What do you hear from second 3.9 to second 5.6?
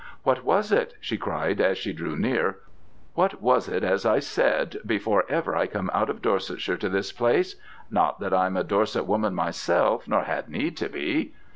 I said, before ever